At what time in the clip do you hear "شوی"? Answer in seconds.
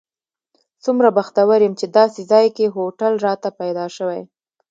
3.95-4.21